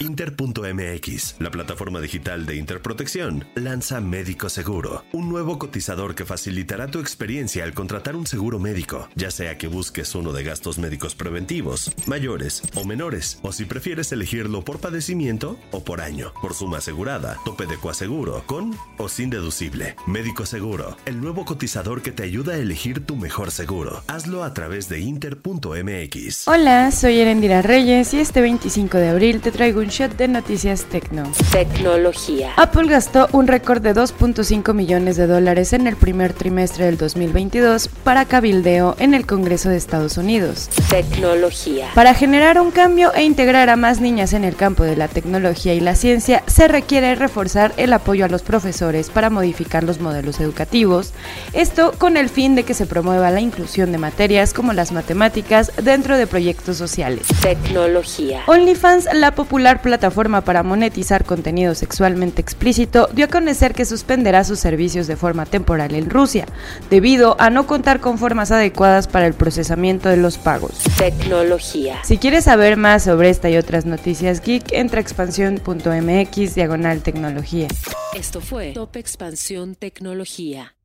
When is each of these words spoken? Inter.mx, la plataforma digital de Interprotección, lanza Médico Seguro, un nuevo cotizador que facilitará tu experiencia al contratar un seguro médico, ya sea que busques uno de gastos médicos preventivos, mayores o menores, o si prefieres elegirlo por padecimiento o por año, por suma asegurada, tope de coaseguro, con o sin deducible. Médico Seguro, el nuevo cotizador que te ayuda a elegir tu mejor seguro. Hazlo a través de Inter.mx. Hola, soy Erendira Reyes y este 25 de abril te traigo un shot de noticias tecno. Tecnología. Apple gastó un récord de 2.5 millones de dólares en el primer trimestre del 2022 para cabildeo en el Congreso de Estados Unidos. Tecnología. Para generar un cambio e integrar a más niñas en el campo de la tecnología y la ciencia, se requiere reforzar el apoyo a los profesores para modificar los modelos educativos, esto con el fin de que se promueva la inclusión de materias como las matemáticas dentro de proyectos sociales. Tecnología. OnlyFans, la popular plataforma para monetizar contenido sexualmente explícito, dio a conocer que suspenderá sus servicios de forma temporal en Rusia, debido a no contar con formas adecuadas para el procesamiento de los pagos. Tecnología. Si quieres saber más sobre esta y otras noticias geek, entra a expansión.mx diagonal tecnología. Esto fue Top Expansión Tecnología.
Inter.mx, 0.00 1.36
la 1.40 1.50
plataforma 1.50 2.00
digital 2.00 2.46
de 2.46 2.56
Interprotección, 2.56 3.44
lanza 3.54 4.00
Médico 4.00 4.48
Seguro, 4.48 5.04
un 5.12 5.28
nuevo 5.28 5.58
cotizador 5.58 6.14
que 6.14 6.24
facilitará 6.24 6.86
tu 6.88 7.00
experiencia 7.00 7.64
al 7.64 7.74
contratar 7.74 8.14
un 8.14 8.26
seguro 8.26 8.58
médico, 8.60 9.08
ya 9.16 9.30
sea 9.30 9.58
que 9.58 9.66
busques 9.66 10.14
uno 10.14 10.32
de 10.32 10.44
gastos 10.44 10.78
médicos 10.78 11.14
preventivos, 11.14 11.92
mayores 12.06 12.62
o 12.74 12.84
menores, 12.84 13.40
o 13.42 13.52
si 13.52 13.64
prefieres 13.64 14.12
elegirlo 14.12 14.62
por 14.64 14.78
padecimiento 14.78 15.58
o 15.72 15.82
por 15.82 16.00
año, 16.00 16.32
por 16.40 16.54
suma 16.54 16.78
asegurada, 16.78 17.36
tope 17.44 17.66
de 17.66 17.76
coaseguro, 17.76 18.44
con 18.46 18.76
o 18.98 19.08
sin 19.08 19.30
deducible. 19.30 19.96
Médico 20.06 20.46
Seguro, 20.46 20.96
el 21.06 21.20
nuevo 21.20 21.44
cotizador 21.44 22.02
que 22.02 22.12
te 22.12 22.22
ayuda 22.22 22.54
a 22.54 22.58
elegir 22.58 23.04
tu 23.04 23.16
mejor 23.16 23.50
seguro. 23.50 24.02
Hazlo 24.06 24.44
a 24.44 24.54
través 24.54 24.88
de 24.88 25.00
Inter.mx. 25.00 26.46
Hola, 26.46 26.90
soy 26.92 27.18
Erendira 27.18 27.62
Reyes 27.62 28.14
y 28.14 28.20
este 28.20 28.40
25 28.40 28.98
de 28.98 29.08
abril 29.08 29.37
te 29.40 29.52
traigo 29.52 29.80
un 29.80 29.88
shot 29.88 30.16
de 30.16 30.28
noticias 30.28 30.84
tecno. 30.84 31.24
Tecnología. 31.52 32.52
Apple 32.56 32.88
gastó 32.88 33.28
un 33.32 33.46
récord 33.46 33.82
de 33.82 33.94
2.5 33.94 34.74
millones 34.74 35.16
de 35.16 35.26
dólares 35.26 35.72
en 35.72 35.86
el 35.86 35.96
primer 35.96 36.32
trimestre 36.32 36.86
del 36.86 36.98
2022 36.98 37.88
para 38.04 38.24
cabildeo 38.24 38.96
en 38.98 39.14
el 39.14 39.26
Congreso 39.26 39.68
de 39.68 39.76
Estados 39.76 40.16
Unidos. 40.16 40.68
Tecnología. 40.90 41.88
Para 41.94 42.14
generar 42.14 42.60
un 42.60 42.70
cambio 42.70 43.12
e 43.14 43.22
integrar 43.22 43.70
a 43.70 43.76
más 43.76 44.00
niñas 44.00 44.32
en 44.32 44.44
el 44.44 44.56
campo 44.56 44.84
de 44.84 44.96
la 44.96 45.08
tecnología 45.08 45.74
y 45.74 45.80
la 45.80 45.94
ciencia, 45.94 46.42
se 46.46 46.68
requiere 46.68 47.14
reforzar 47.14 47.72
el 47.76 47.92
apoyo 47.92 48.24
a 48.24 48.28
los 48.28 48.42
profesores 48.42 49.10
para 49.10 49.30
modificar 49.30 49.84
los 49.84 50.00
modelos 50.00 50.40
educativos, 50.40 51.12
esto 51.52 51.92
con 51.98 52.16
el 52.16 52.28
fin 52.28 52.54
de 52.54 52.64
que 52.64 52.74
se 52.74 52.86
promueva 52.86 53.30
la 53.30 53.40
inclusión 53.40 53.92
de 53.92 53.98
materias 53.98 54.52
como 54.52 54.72
las 54.72 54.92
matemáticas 54.92 55.72
dentro 55.82 56.16
de 56.16 56.26
proyectos 56.26 56.76
sociales. 56.76 57.26
Tecnología. 57.42 58.42
OnlyFans, 58.46 59.08
la 59.20 59.34
popular 59.34 59.82
plataforma 59.82 60.42
para 60.42 60.62
monetizar 60.62 61.24
contenido 61.24 61.74
sexualmente 61.74 62.40
explícito, 62.40 63.08
dio 63.12 63.26
a 63.26 63.28
conocer 63.28 63.74
que 63.74 63.84
suspenderá 63.84 64.44
sus 64.44 64.58
servicios 64.58 65.06
de 65.06 65.16
forma 65.16 65.46
temporal 65.46 65.94
en 65.94 66.10
Rusia, 66.10 66.46
debido 66.90 67.36
a 67.40 67.50
no 67.50 67.66
contar 67.66 68.00
con 68.00 68.18
formas 68.18 68.50
adecuadas 68.50 69.08
para 69.08 69.26
el 69.26 69.34
procesamiento 69.34 70.08
de 70.08 70.16
los 70.16 70.38
pagos. 70.38 70.72
Tecnología. 70.96 71.98
Si 72.04 72.18
quieres 72.18 72.44
saber 72.44 72.76
más 72.76 73.04
sobre 73.04 73.30
esta 73.30 73.50
y 73.50 73.56
otras 73.56 73.86
noticias 73.86 74.40
geek, 74.40 74.72
entra 74.72 74.98
a 74.98 75.02
expansión.mx 75.02 76.54
diagonal 76.54 77.02
tecnología. 77.02 77.68
Esto 78.14 78.40
fue 78.40 78.72
Top 78.72 78.96
Expansión 78.96 79.74
Tecnología. 79.74 80.77